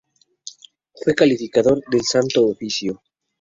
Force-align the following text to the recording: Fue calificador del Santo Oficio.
Fue 0.95 1.13
calificador 1.13 1.79
del 1.91 2.01
Santo 2.01 2.47
Oficio. 2.47 3.03